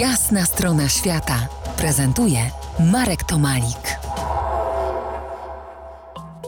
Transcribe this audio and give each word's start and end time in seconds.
Jasna 0.00 0.44
strona 0.44 0.88
świata 0.88 1.48
prezentuje 1.76 2.38
Marek 2.92 3.24
Tomalik. 3.24 3.98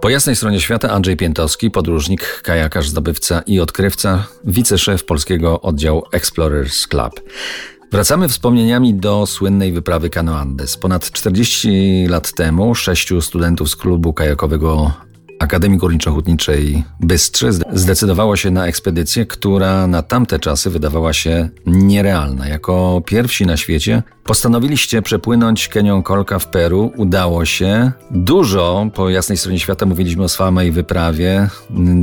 Po 0.00 0.08
jasnej 0.08 0.36
stronie 0.36 0.60
świata 0.60 0.90
Andrzej 0.90 1.16
Piętowski, 1.16 1.70
podróżnik, 1.70 2.42
kajakarz, 2.42 2.88
zdobywca 2.88 3.42
i 3.46 3.60
odkrywca, 3.60 4.26
wiceszef 4.44 5.04
polskiego 5.04 5.60
oddziału 5.60 6.02
Explorers 6.12 6.86
Club. 6.86 7.20
Wracamy 7.92 8.28
wspomnieniami 8.28 8.94
do 8.94 9.26
słynnej 9.26 9.72
wyprawy 9.72 10.10
Cano 10.10 10.38
Andes. 10.38 10.76
Ponad 10.76 11.10
40 11.10 12.06
lat 12.08 12.32
temu 12.32 12.74
sześciu 12.74 13.22
studentów 13.22 13.70
z 13.70 13.76
klubu 13.76 14.12
kajakowego 14.12 14.92
Akademii 15.40 15.78
Górniczo-Hutniczej 15.78 16.82
Bystrze 17.00 17.52
zdecydowało 17.72 18.36
się 18.36 18.50
na 18.50 18.66
ekspedycję, 18.66 19.26
która 19.26 19.86
na 19.86 20.02
tamte 20.02 20.38
czasy 20.38 20.70
wydawała 20.70 21.12
się 21.12 21.48
nierealna. 21.66 22.48
Jako 22.48 23.02
pierwsi 23.06 23.46
na 23.46 23.56
świecie 23.56 24.02
postanowiliście 24.24 25.02
przepłynąć 25.02 25.68
Kenią 25.68 26.02
Kolka 26.02 26.38
w 26.38 26.46
Peru. 26.46 26.92
Udało 26.96 27.44
się. 27.44 27.92
Dużo 28.10 28.86
po 28.94 29.10
jasnej 29.10 29.38
stronie 29.38 29.58
świata 29.58 29.86
mówiliśmy 29.86 30.24
o 30.24 30.28
samej 30.28 30.72
wyprawie, 30.72 31.48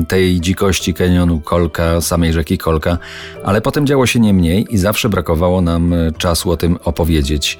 tej 0.07 0.41
dzikości 0.41 0.93
kenionu 0.93 1.41
Kolka, 1.41 2.01
samej 2.01 2.33
rzeki 2.33 2.57
Kolka, 2.57 2.97
ale 3.43 3.61
potem 3.61 3.87
działo 3.87 4.05
się 4.05 4.19
nie 4.19 4.33
mniej 4.33 4.67
i 4.69 4.77
zawsze 4.77 5.09
brakowało 5.09 5.61
nam 5.61 5.93
czasu 6.17 6.51
o 6.51 6.57
tym 6.57 6.77
opowiedzieć. 6.83 7.57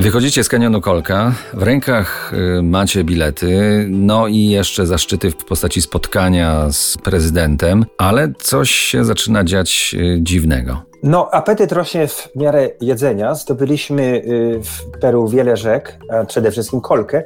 Wychodzicie 0.00 0.44
z 0.44 0.48
kanionu 0.48 0.80
Kolka, 0.80 1.32
w 1.54 1.62
rękach 1.62 2.32
y, 2.58 2.62
macie 2.62 3.04
bilety, 3.04 3.86
no 3.90 4.26
i 4.26 4.46
jeszcze 4.46 4.86
zaszczyty 4.86 5.30
w 5.30 5.36
postaci 5.36 5.82
spotkania 5.82 6.66
z 6.70 6.96
prezydentem, 7.04 7.84
ale 7.98 8.32
coś 8.38 8.70
się 8.70 9.04
zaczyna 9.04 9.44
dziać 9.44 9.96
y, 9.98 10.18
dziwnego. 10.22 10.82
No, 11.02 11.30
apetyt 11.30 11.72
rośnie 11.72 12.08
w 12.08 12.28
miarę 12.36 12.70
jedzenia. 12.80 13.34
Zdobyliśmy 13.34 14.02
y, 14.02 14.60
w 14.62 14.98
Peru 15.00 15.28
wiele 15.28 15.56
rzek, 15.56 15.98
a 16.10 16.24
przede 16.24 16.50
wszystkim 16.50 16.80
kolkę. 16.80 17.22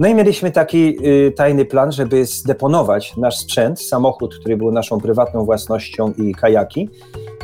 No 0.00 0.08
i 0.08 0.14
mieliśmy 0.14 0.50
taki 0.50 0.96
tajny 1.36 1.64
plan, 1.64 1.92
żeby 1.92 2.24
zdeponować 2.24 3.16
nasz 3.16 3.38
sprzęt, 3.38 3.80
samochód, 3.80 4.38
który 4.40 4.56
był 4.56 4.72
naszą 4.72 5.00
prywatną 5.00 5.44
własnością 5.44 6.12
i 6.12 6.34
kajaki 6.34 6.90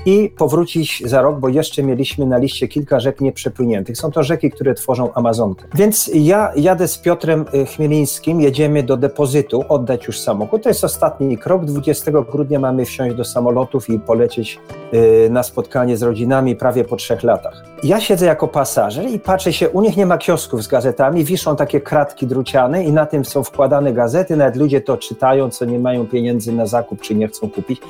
i 0.06 0.30
powrócić 0.36 1.02
za 1.06 1.22
rok, 1.22 1.40
bo 1.40 1.48
jeszcze 1.48 1.82
mieliśmy 1.82 2.26
na 2.26 2.38
liście 2.38 2.68
kilka 2.68 3.00
rzek 3.00 3.20
nieprzepłyniętych. 3.20 3.96
Są 3.96 4.10
to 4.10 4.22
rzeki, 4.22 4.50
które 4.50 4.74
tworzą 4.74 5.12
Amazonkę. 5.14 5.64
Więc 5.74 6.10
ja 6.14 6.52
jadę 6.56 6.88
z 6.88 6.98
Piotrem 6.98 7.44
y, 7.54 7.66
Chmielińskim, 7.66 8.40
jedziemy 8.40 8.82
do 8.82 8.96
depozytu, 8.96 9.64
oddać 9.68 10.06
już 10.06 10.20
samochód. 10.20 10.62
To 10.62 10.68
jest 10.68 10.84
ostatni 10.84 11.38
krok. 11.38 11.64
20 11.64 12.12
grudnia 12.32 12.58
mamy 12.58 12.84
wsiąść 12.84 13.16
do 13.16 13.24
samolotów 13.24 13.90
i 13.90 13.98
polecieć 13.98 14.60
y, 14.94 15.30
na 15.30 15.42
spotkanie 15.42 15.96
z 15.96 16.02
rodzinami 16.02 16.56
prawie 16.56 16.84
po 16.84 16.96
trzech 16.96 17.22
latach. 17.22 17.64
Ja 17.82 18.00
siedzę 18.00 18.26
jako 18.26 18.48
pasażer 18.48 19.06
i 19.06 19.18
patrzę 19.18 19.52
się, 19.52 19.68
u 19.68 19.80
nich 19.80 19.96
nie 19.96 20.06
ma 20.06 20.18
kiosków 20.18 20.62
z 20.62 20.68
gazetami, 20.68 21.24
wiszą 21.24 21.56
takie 21.56 21.80
kratki 21.80 22.26
druciane 22.26 22.84
i 22.84 22.92
na 22.92 23.06
tym 23.06 23.24
są 23.24 23.42
wkładane 23.42 23.92
gazety, 23.92 24.36
nawet 24.36 24.56
ludzie 24.56 24.80
to 24.80 24.96
czytają, 24.96 25.50
co 25.50 25.64
nie 25.64 25.78
mają 25.78 26.06
pieniędzy 26.06 26.52
na 26.52 26.66
zakup, 26.66 27.00
czy 27.00 27.14
nie 27.14 27.28
chcą 27.28 27.50
kupić. 27.50 27.80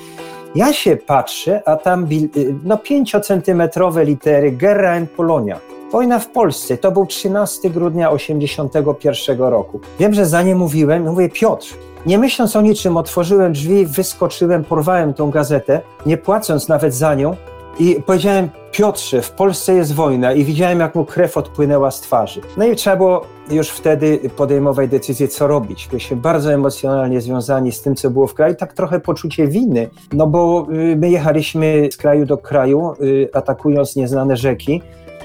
Ja 0.54 0.72
się 0.72 0.96
patrzę, 0.96 1.62
a 1.68 1.76
tam 1.76 2.06
y, 2.12 2.54
no 2.64 2.76
5-centymetrowe 2.76 4.04
litery 4.04 4.52
Guerra 4.52 4.96
en 4.96 5.06
Polonia. 5.06 5.60
Wojna 5.92 6.18
w 6.18 6.28
Polsce, 6.28 6.76
to 6.76 6.92
był 6.92 7.06
13 7.06 7.70
grudnia 7.70 8.10
81 8.10 9.38
roku. 9.38 9.80
Wiem, 10.00 10.14
że 10.14 10.26
za 10.26 10.42
nie 10.42 10.54
mówiłem, 10.54 11.02
mówię 11.02 11.28
Piotr, 11.28 11.66
nie 12.06 12.18
myśląc 12.18 12.56
o 12.56 12.60
niczym, 12.60 12.96
otworzyłem 12.96 13.52
drzwi, 13.52 13.86
wyskoczyłem, 13.86 14.64
porwałem 14.64 15.14
tą 15.14 15.30
gazetę, 15.30 15.80
nie 16.06 16.16
płacąc 16.16 16.68
nawet 16.68 16.94
za 16.94 17.14
nią 17.14 17.36
i 17.78 17.96
powiedziałem, 18.06 18.48
Piotrze, 18.72 19.22
w 19.22 19.30
Polsce 19.30 19.74
jest 19.74 19.94
wojna 19.94 20.32
i 20.32 20.44
widziałem, 20.44 20.80
jak 20.80 20.94
mu 20.94 21.04
krew 21.04 21.36
odpłynęła 21.36 21.90
z 21.90 22.00
twarzy. 22.00 22.40
No 22.56 22.64
i 22.66 22.76
trzeba 22.76 22.96
było 22.96 23.24
już 23.52 23.68
wtedy 23.68 24.20
podejmować 24.36 24.90
decyzję, 24.90 25.28
co 25.28 25.46
robić. 25.46 25.88
Byliśmy 25.90 26.16
bardzo 26.16 26.52
emocjonalnie 26.52 27.20
związani 27.20 27.72
z 27.72 27.82
tym, 27.82 27.96
co 27.96 28.10
było 28.10 28.26
w 28.26 28.34
kraju, 28.34 28.54
tak 28.54 28.72
trochę 28.72 29.00
poczucie 29.00 29.46
winy, 29.48 29.90
no 30.12 30.26
bo 30.26 30.66
y, 30.72 30.96
my 30.96 31.10
jechaliśmy 31.10 31.88
z 31.92 31.96
kraju 31.96 32.26
do 32.26 32.38
kraju, 32.38 32.94
y, 33.00 33.28
atakując 33.32 33.96
nieznane 33.96 34.36
rzeki, 34.36 34.82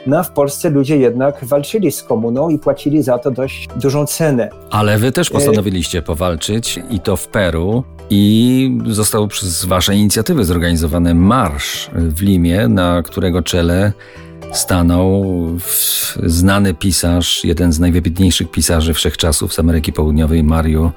no 0.08 0.18
a 0.18 0.24
w 0.24 0.32
Polsce 0.32 0.70
ludzie 0.70 0.98
jednak 0.98 1.46
walczyli 1.46 1.92
z 1.92 2.04
komuną 2.04 2.50
i 2.50 2.60
płacili 2.60 3.04
za 3.04 3.18
to 3.18 3.32
dość 3.32 3.68
dużą 3.76 4.06
cenę. 4.06 4.50
Ale 4.72 4.98
wy 4.98 5.12
też 5.12 5.30
postanowiliście 5.30 6.02
powalczyć 6.02 6.80
i 6.90 7.00
to 7.00 7.16
w 7.16 7.28
Peru. 7.28 7.84
I 8.10 8.78
został 8.86 9.28
przez 9.28 9.66
wasze 9.66 9.96
inicjatywy 9.96 10.46
zorganizowany 10.46 11.14
marsz 11.16 11.90
w 11.94 12.22
Limie, 12.22 12.68
na 12.68 13.04
którego 13.04 13.42
czele 13.42 13.94
stanął 14.52 15.26
znany 16.24 16.74
pisarz, 16.74 17.44
jeden 17.44 17.74
z 17.74 17.80
najwybitniejszych 17.80 18.52
pisarzy 18.52 18.94
wszechczasów 18.94 19.54
z 19.54 19.60
Ameryki 19.60 19.94
Południowej, 19.94 20.44
Mario 20.44 20.92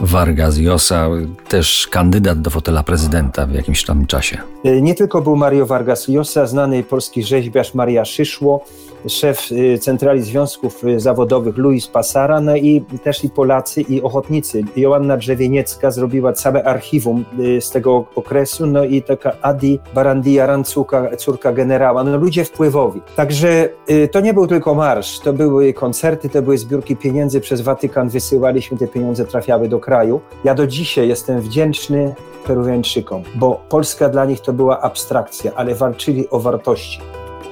Vargas 0.00 0.58
Llosa, 0.58 1.08
też 1.48 1.88
kandydat 1.90 2.40
do 2.40 2.50
fotela 2.50 2.82
prezydenta 2.82 3.46
w 3.46 3.54
jakimś 3.54 3.84
tam 3.84 4.06
czasie. 4.06 4.38
E, 4.64 4.82
nie 4.82 4.94
tylko 4.94 5.20
był 5.22 5.36
Mario 5.36 5.66
Vargas 5.66 6.08
Llosa, 6.08 6.46
znany 6.46 6.82
polski 6.82 7.22
rzeźbiarz 7.22 7.74
Maria 7.74 8.04
Szyszło, 8.04 8.64
szef 9.08 9.52
y, 9.52 9.78
Centrali 9.78 10.22
Związków 10.22 10.84
y, 10.84 11.00
Zawodowych 11.00 11.56
Luis 11.56 11.86
Pasara, 11.86 12.40
no 12.40 12.56
i 12.56 12.84
też 13.04 13.24
i 13.24 13.30
Polacy 13.30 13.80
i 13.80 14.02
ochotnicy. 14.02 14.62
Joanna 14.76 15.16
Drzewieniecka 15.16 15.90
zrobiła 15.90 16.32
całe 16.32 16.64
archiwum 16.64 17.24
z 17.60 17.70
tego 17.70 18.04
okresu, 18.14 18.66
no 18.66 18.84
i 18.84 19.02
taka 19.02 19.32
Adi 19.42 19.78
Barandia 19.94 20.46
Rancuka, 20.46 21.16
córka 21.16 21.52
generała, 21.52 22.04
no 22.04 22.16
ludzie 22.16 22.44
wpływowi. 22.44 23.00
Także 23.16 23.68
to 24.12 24.20
nie 24.20 24.34
był 24.34 24.46
tylko 24.46 24.74
marsz, 24.74 25.18
to 25.18 25.32
były 25.32 25.72
koncerty, 25.72 26.28
to 26.28 26.42
były 26.42 26.58
zbiórki 26.58 26.96
pieniędzy 26.96 27.40
przez 27.40 27.60
Watykan, 27.60 28.08
wysyłaliśmy 28.08 28.78
te 28.78 28.88
pieniądze, 28.88 29.24
trafiały 29.24 29.68
do 29.68 29.80
kraju. 29.84 30.20
Ja 30.44 30.54
do 30.54 30.66
dzisiaj 30.66 31.08
jestem 31.08 31.40
wdzięczny 31.40 32.14
Peruwiańczykom, 32.46 33.22
bo 33.34 33.64
Polska 33.68 34.08
dla 34.08 34.24
nich 34.24 34.40
to 34.40 34.52
była 34.52 34.80
abstrakcja, 34.80 35.52
ale 35.54 35.74
walczyli 35.74 36.30
o 36.30 36.40
wartości 36.40 37.00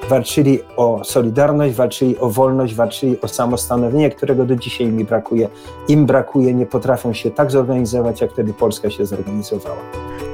walczyli 0.09 0.59
o 0.76 1.04
solidarność, 1.04 1.75
walczyli 1.75 2.19
o 2.19 2.31
wolność, 2.31 2.75
walczyli 2.75 3.21
o 3.21 3.28
samostanowienie, 3.28 4.10
którego 4.10 4.44
do 4.47 4.56
dzisiaj 4.56 4.87
mi 4.87 5.04
brakuje. 5.04 5.48
Im 5.88 6.06
brakuje, 6.06 6.54
nie 6.54 6.66
potrafią 6.66 7.12
się 7.12 7.31
tak 7.31 7.50
zorganizować, 7.50 8.21
jak 8.21 8.32
wtedy 8.32 8.53
Polska 8.53 8.91
się 8.91 9.06
zorganizowała. 9.06 9.81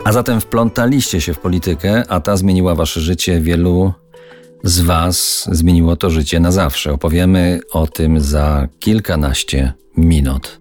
A 0.04 0.12
zatem 0.12 0.40
wplątaliście 0.40 1.20
się 1.20 1.34
w 1.34 1.38
politykę, 1.38 2.02
a 2.08 2.20
ta 2.20 2.36
zmieniła 2.36 2.74
wasze 2.74 3.00
życie. 3.00 3.40
Wielu 3.40 3.92
z 4.64 4.80
was 4.80 5.48
zmieniło 5.52 5.96
to 5.96 6.10
życie 6.10 6.40
na 6.40 6.52
zawsze. 6.52 6.92
Opowiemy 6.92 7.60
o 7.72 7.86
tym 7.86 8.20
za 8.20 8.68
kilkanaście 8.78 9.72
minut. 9.96 10.60